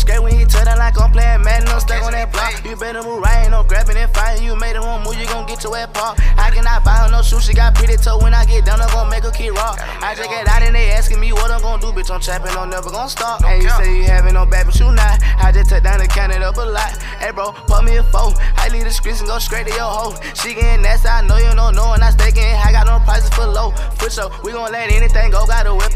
straight 0.00 0.22
when 0.22 0.32
he 0.32 0.44
tell 0.44 0.64
that 0.64 0.78
like 0.78 0.98
I'm 0.98 1.12
playing 1.12 1.42
Madden, 1.44 1.68
I'm 1.68 1.80
stuck 1.80 2.02
on 2.02 2.12
that 2.12 2.32
block. 2.32 2.64
You 2.64 2.74
better 2.74 3.02
move 3.02 3.20
right, 3.20 3.44
ain't 3.44 3.52
no 3.52 3.62
grabbing 3.62 3.96
and 3.96 4.10
fighting. 4.10 4.44
You 4.44 4.56
made 4.56 4.74
it 4.74 4.80
one 4.80 5.04
move, 5.04 5.16
you 5.20 5.26
gon' 5.26 5.46
get 5.46 5.62
your 5.62 5.76
ass 5.76 5.92
park. 5.92 6.18
I 6.40 6.50
cannot 6.50 6.82
buy 6.84 7.04
her 7.04 7.10
no 7.12 7.22
shoes, 7.22 7.44
she 7.44 7.52
got 7.52 7.74
pretty 7.74 7.96
toe. 7.96 8.18
When 8.18 8.32
I 8.32 8.44
get 8.44 8.64
down, 8.64 8.80
I'm 8.80 8.88
gon' 8.90 9.10
make 9.10 9.22
her 9.22 9.30
keep 9.30 9.52
rock. 9.52 9.78
I 10.02 10.14
just 10.16 10.28
get 10.30 10.48
out 10.48 10.62
and 10.62 10.74
they 10.74 10.90
asking 10.90 11.20
me 11.20 11.32
what 11.32 11.50
I'm 11.50 11.60
gon' 11.60 11.80
do, 11.80 11.92
bitch. 11.92 12.10
I'm 12.10 12.20
trapping, 12.20 12.56
I'm 12.56 12.70
never 12.70 12.90
gon' 12.90 13.08
stop. 13.08 13.44
And 13.44 13.62
you 13.62 13.68
say 13.76 13.96
you 13.98 14.04
having 14.04 14.34
no 14.34 14.46
bad, 14.46 14.66
but 14.66 14.78
you 14.80 14.90
not. 14.90 15.20
I 15.36 15.52
just 15.52 15.70
took 15.70 15.84
down 15.84 16.00
the 16.00 16.08
counted 16.08 16.42
up 16.42 16.56
a 16.56 16.64
lot. 16.64 16.96
Hey, 17.20 17.30
bro, 17.30 17.52
put 17.52 17.84
me 17.84 17.96
a 17.96 18.02
phone. 18.04 18.34
I 18.56 18.68
leave 18.72 18.84
the 18.84 18.90
streets 18.90 19.20
and 19.20 19.28
go 19.28 19.38
straight 19.38 19.66
to 19.66 19.72
your 19.74 19.90
hoe. 19.90 20.16
She 20.34 20.54
getting 20.54 20.82
nasty, 20.82 21.08
I 21.08 21.22
know 21.26 21.36
you 21.36 21.52
don't 21.54 21.74
know, 21.74 21.92
and 21.92 22.02
I 22.02 22.10
stay 22.10 22.32
getting 22.32 22.56
I 22.56 22.72
got 22.72 22.86
no 22.86 22.98
prices 23.04 23.30
for 23.30 23.46
low. 23.46 23.70
For 23.98 24.08
sure, 24.08 24.30
we 24.44 24.52
gon' 24.52 24.72
let 24.72 24.90
anything 24.90 25.30
go. 25.30 25.46
Got 25.46 25.66
a 25.66 25.74
weapon 25.74 25.89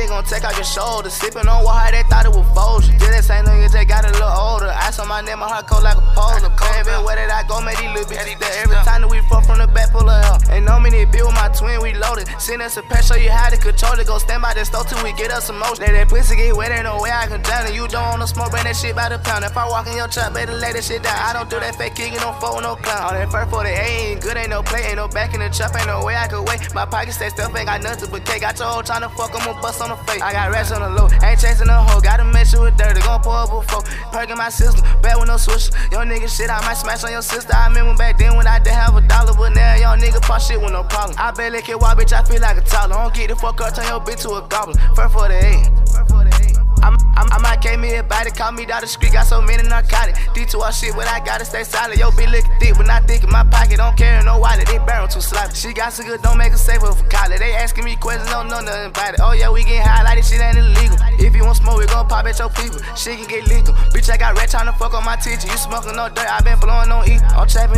they 0.00 0.06
gon' 0.06 0.24
take 0.24 0.44
out 0.44 0.56
your 0.56 0.64
shoulder. 0.64 1.10
Sippin' 1.10 1.46
on 1.46 1.62
water, 1.62 1.92
they 1.92 2.02
thought 2.04 2.24
it 2.24 2.32
was. 2.32 2.86
She 2.86 2.92
did 2.92 3.12
that 3.12 3.24
same 3.24 3.44
thing, 3.44 3.60
just 3.60 3.76
got 3.88 4.08
a 4.08 4.09
older. 5.20 5.36
My 5.36 5.48
heart 5.48 5.66
cold 5.66 5.82
like 5.82 5.96
a 5.96 6.04
polar. 6.16 6.40
Baby, 6.40 6.96
where 7.04 7.16
did 7.16 7.30
I 7.30 7.44
go? 7.44 7.60
Make 7.60 7.76
these 7.78 7.92
little 7.92 8.08
bitches 8.08 8.38
there. 8.40 8.64
Every 8.64 8.76
time 8.88 9.02
that 9.02 9.10
we 9.10 9.20
fuck 9.28 9.44
from 9.44 9.58
the 9.58 9.66
back, 9.66 9.92
pull 9.92 10.08
her 10.08 10.22
up. 10.32 10.40
Ain't 10.48 10.64
no 10.64 10.80
many 10.80 11.04
bill 11.04 11.26
with 11.26 11.36
my 11.36 11.48
twin, 11.52 11.80
we 11.82 11.92
loaded. 11.94 12.28
Send 12.38 12.62
us 12.62 12.76
a 12.76 12.82
patch, 12.82 13.06
show 13.06 13.16
you 13.16 13.30
how 13.30 13.50
to 13.50 13.56
control 13.56 13.98
it. 13.98 14.06
Go 14.06 14.18
stand 14.18 14.42
by 14.42 14.54
the 14.54 14.64
stove 14.64 14.88
till 14.88 15.02
we 15.04 15.12
get 15.12 15.30
us 15.30 15.46
some 15.46 15.58
motion. 15.58 15.84
Let 15.84 15.92
that 15.92 16.08
pussy 16.08 16.36
get 16.36 16.56
wet, 16.56 16.72
ain't 16.72 16.84
no 16.84 17.00
way 17.00 17.10
I 17.10 17.26
can 17.26 17.42
drown 17.42 17.66
it. 17.66 17.74
You 17.74 17.86
don't 17.88 18.08
wanna 18.08 18.26
smoke, 18.26 18.50
bring 18.50 18.64
that 18.64 18.76
shit 18.76 18.96
by 18.96 19.08
the 19.08 19.18
pound. 19.18 19.44
If 19.44 19.56
I 19.56 19.68
walk 19.68 19.86
in 19.86 19.96
your 19.96 20.08
trap, 20.08 20.32
better 20.32 20.56
lay 20.56 20.72
that 20.72 20.84
shit 20.84 21.02
down. 21.02 21.16
I 21.16 21.32
don't 21.32 21.50
do 21.50 21.60
that 21.60 21.76
fake 21.76 21.94
kicking, 21.94 22.20
no 22.20 22.32
phone, 22.40 22.62
no 22.62 22.76
clown. 22.76 23.02
All 23.02 23.12
that 23.12 23.30
first 23.30 23.50
for 23.50 23.62
the 23.64 23.70
A 23.70 24.16
ain't 24.16 24.20
good, 24.22 24.36
ain't 24.36 24.50
no 24.50 24.62
play, 24.62 24.82
ain't 24.88 24.96
no 24.96 25.08
back 25.08 25.34
in 25.34 25.40
the 25.40 25.50
trap, 25.50 25.76
ain't 25.76 25.86
no 25.86 26.04
way 26.04 26.16
I 26.16 26.28
could 26.28 26.46
wait. 26.48 26.72
My 26.74 26.86
pocket 26.86 27.12
stay 27.12 27.28
stuff, 27.28 27.54
ain't 27.54 27.66
got 27.66 27.82
nothing 27.82 28.10
but 28.10 28.24
cake. 28.24 28.40
Got 28.40 28.58
your 28.58 28.68
hoe 28.68 28.82
to 28.82 29.08
fuck, 29.16 29.34
I'ma 29.36 29.60
bust 29.60 29.82
on 29.82 29.90
the 29.90 29.96
face. 30.08 30.22
I 30.22 30.32
got 30.32 30.50
rats 30.50 30.72
on 30.72 30.80
the 30.80 30.88
low, 30.88 31.08
ain't 31.22 31.40
chasing 31.40 31.66
the 31.66 31.76
hoe, 31.76 32.00
gotta 32.00 32.24
make 32.24 32.46
sure 32.46 32.68
it's 32.68 32.76
dirty, 32.76 33.00
gon' 33.00 33.20
pour 33.20 33.36
up 33.36 33.50
before. 33.50 33.82
Perking 34.12 34.36
my 34.36 34.48
system, 34.48 34.84
bad 35.10 35.18
with 35.18 35.28
no 35.28 35.36
switch. 35.36 35.70
Young 35.90 36.08
nigga 36.08 36.28
shit, 36.28 36.50
I 36.50 36.60
might 36.64 36.74
smash 36.74 37.04
on 37.04 37.12
your 37.12 37.22
sister. 37.22 37.54
I 37.54 37.68
remember 37.68 37.94
back 37.96 38.18
then 38.18 38.36
when 38.36 38.46
I 38.46 38.58
didn't 38.58 38.76
have 38.76 38.96
a 38.96 39.00
dollar, 39.00 39.34
but 39.34 39.50
now 39.50 39.74
young 39.74 39.98
nigga 39.98 40.20
pop 40.22 40.40
shit 40.40 40.60
with 40.60 40.72
no 40.72 40.84
problem. 40.84 41.16
I 41.18 41.32
barely 41.32 41.62
can 41.62 41.78
walk, 41.78 41.98
bitch, 41.98 42.12
I 42.12 42.22
feel 42.22 42.40
like 42.40 42.58
a 42.58 42.62
toddler. 42.62 42.96
Don't 42.96 43.14
get 43.14 43.28
the 43.28 43.36
fuck 43.36 43.60
up, 43.60 43.74
turn 43.74 43.86
your 43.86 44.00
bitch 44.00 44.22
to 44.22 44.30
a 44.34 44.46
goblin. 44.48 44.78
First 44.94 45.12
for 45.12 45.28
the 45.28 45.38
eight. 45.38 46.09
I'm, 46.82 46.96
I'm, 47.16 47.28
I 47.32 47.38
might 47.38 47.60
came 47.60 47.82
here 47.82 48.02
body, 48.02 48.30
call 48.30 48.52
me 48.52 48.66
down 48.66 48.80
the 48.80 48.86
street, 48.86 49.12
got 49.12 49.26
so 49.26 49.40
many 49.40 49.62
narcotics. 49.62 50.18
D2R 50.34 50.72
shit, 50.72 50.94
but 50.96 51.06
I 51.06 51.20
gotta 51.20 51.44
stay 51.44 51.64
solid. 51.64 51.98
Yo, 51.98 52.10
be 52.12 52.26
looking 52.26 52.50
thick, 52.58 52.74
but 52.76 52.86
not 52.86 53.06
thick 53.06 53.22
in 53.22 53.30
my 53.30 53.44
pocket. 53.44 53.78
Don't 53.78 53.96
carry 53.96 54.24
no 54.24 54.38
wallet, 54.38 54.66
they 54.66 54.78
barrel 54.78 55.06
too 55.06 55.20
sloppy. 55.20 55.54
She 55.54 55.72
got 55.72 55.92
so 55.92 56.02
good, 56.02 56.20
don't 56.22 56.38
make 56.38 56.52
her 56.52 56.58
safer 56.58 56.90
for 56.92 57.06
college. 57.06 57.38
They 57.38 57.54
asking 57.54 57.84
me 57.84 57.96
questions, 57.96 58.30
don't 58.30 58.48
know 58.48 58.60
nothing 58.60 58.90
about 58.90 59.14
it. 59.14 59.20
Oh 59.22 59.32
yeah, 59.32 59.50
we 59.50 59.62
getting 59.62 59.86
high 59.86 60.02
like 60.02 60.18
this 60.18 60.30
shit 60.30 60.40
ain't 60.40 60.58
illegal. 60.58 60.98
If 61.20 61.36
you 61.36 61.44
want 61.44 61.58
smoke, 61.58 61.78
we 61.78 61.86
gon' 61.86 62.08
pop 62.08 62.26
at 62.26 62.38
your 62.38 62.50
people. 62.50 62.82
Shit 62.96 63.22
can 63.22 63.28
get 63.28 63.46
legal. 63.46 63.74
Bitch, 63.94 64.10
I 64.10 64.16
got 64.16 64.36
red 64.36 64.48
tryna 64.48 64.76
fuck 64.76 64.94
on 64.94 65.04
my 65.04 65.16
teacher. 65.16 65.46
You 65.46 65.58
smoking 65.60 65.94
no 65.94 66.08
dirt, 66.08 66.26
I 66.26 66.40
been 66.42 66.58
blowing 66.58 66.90
on 66.90 67.06
E. 67.06 67.22
I'm 67.38 67.46
trapping 67.46 67.69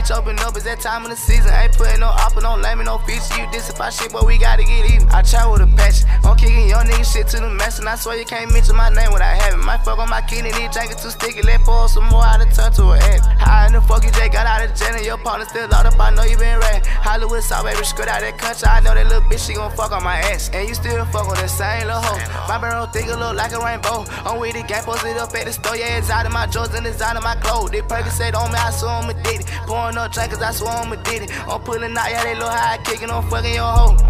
bitch, 0.00 0.16
open 0.16 0.38
up, 0.40 0.56
it's 0.56 0.64
that 0.64 0.80
time 0.80 1.04
of 1.04 1.10
the 1.10 1.16
season. 1.16 1.52
Ain't 1.52 1.76
putting 1.76 2.00
no 2.00 2.08
offer, 2.08 2.40
no 2.40 2.56
lame, 2.56 2.84
no 2.84 2.98
feature. 3.04 3.36
You 3.36 3.50
disify 3.52 3.90
shit, 3.90 4.12
but 4.12 4.26
we 4.26 4.38
gotta 4.38 4.64
get 4.64 4.90
even. 4.90 5.08
I 5.10 5.22
travel 5.22 5.52
with 5.52 5.62
a 5.62 5.70
patch. 5.76 6.04
I'm 6.24 6.36
kicking 6.36 6.68
young 6.68 6.86
nigga 6.86 7.04
shit 7.04 7.28
to 7.28 7.40
the 7.40 7.50
mess, 7.50 7.78
and 7.78 7.88
I 7.88 7.96
swear 7.96 8.16
you 8.16 8.24
can't 8.24 8.52
mention 8.52 8.76
my 8.76 8.88
name 8.88 9.12
without 9.12 9.36
having. 9.36 9.60
Might 9.60 9.84
fuck 9.84 9.98
on 9.98 10.08
my 10.08 10.22
kidney, 10.22 10.52
need 10.52 10.72
drink 10.72 10.92
it 10.92 10.98
too 10.98 11.10
sticky. 11.10 11.42
Let 11.42 11.60
pour 11.60 11.88
some 11.88 12.08
more 12.08 12.24
out 12.24 12.40
of 12.40 12.52
turn 12.54 12.72
to 12.72 12.92
a 12.92 12.98
head. 12.98 13.20
How 13.38 13.66
in 13.66 13.72
the 13.72 13.80
fuck 13.82 14.04
you 14.04 14.10
just 14.10 14.32
got 14.32 14.46
out 14.46 14.64
of 14.64 14.74
jail 14.76 14.94
and 14.94 15.04
your 15.04 15.18
partner 15.18 15.44
still 15.46 15.68
locked 15.68 15.86
up? 15.86 16.00
I 16.00 16.10
know 16.14 16.24
you 16.24 16.36
been 16.36 16.58
rat. 16.58 16.86
Hollywood 16.86 17.42
saw 17.42 17.62
baby, 17.62 17.84
straight 17.84 18.08
out 18.08 18.20
that 18.20 18.38
country. 18.38 18.68
I 18.68 18.80
know 18.80 18.94
that 18.94 19.06
little 19.06 19.22
bitch, 19.28 19.46
she 19.46 19.54
gon' 19.54 19.70
fuck 19.76 19.92
on 19.92 20.02
my 20.02 20.16
ass. 20.32 20.50
And 20.52 20.68
you 20.68 20.74
still 20.74 21.04
fuck 21.06 21.28
on 21.28 21.36
the 21.36 21.48
same 21.48 21.86
little 21.86 22.00
hoe. 22.00 22.20
My 22.48 22.58
barrel 22.58 22.86
thick, 22.86 23.06
it 23.06 23.16
look 23.16 23.36
like 23.36 23.52
a 23.52 23.60
rainbow. 23.60 24.04
I'm 24.24 24.38
with 24.40 24.54
the 24.54 24.62
gang, 24.62 24.84
posted 24.84 25.16
up 25.16 25.34
at 25.34 25.44
the 25.46 25.52
store. 25.52 25.76
Yeah, 25.76 25.98
it's 25.98 26.10
out 26.10 26.26
of 26.26 26.32
my 26.32 26.46
drawers 26.46 26.72
and 26.74 26.86
it's 26.86 27.00
out 27.00 27.16
of 27.16 27.22
my 27.22 27.36
clothes. 27.36 27.70
They 27.70 27.82
Percocet 27.82 28.34
on 28.34 28.52
me, 28.52 28.58
I 28.58 28.70
swear 28.70 28.92
I'm 28.92 29.10
addicted. 29.10 29.46
Pouring 29.66 29.89
up 29.98 30.12
drink, 30.12 30.32
cause 30.32 30.42
I 30.42 30.52
swear 30.52 30.72
I'm 30.72 30.92
addicted. 30.92 31.30
I'm 31.48 31.60
pulling 31.60 31.96
out, 31.96 32.10
yeah, 32.10 32.24
they 32.24 32.34
look 32.34 32.48
high, 32.48 32.78
kicking 32.84 33.10
on 33.10 33.28
fucking 33.30 33.54
your 33.54 33.64
hoe. 33.64 34.09